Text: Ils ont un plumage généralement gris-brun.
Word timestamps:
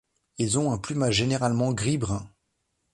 Ils 0.39 0.57
ont 0.57 0.71
un 0.71 0.79
plumage 0.79 1.13
généralement 1.13 1.73
gris-brun. 1.73 2.27